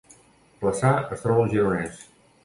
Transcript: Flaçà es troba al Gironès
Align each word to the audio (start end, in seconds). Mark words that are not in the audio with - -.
Flaçà 0.61 0.93
es 1.17 1.21
troba 1.25 1.43
al 1.43 1.51
Gironès 1.51 2.01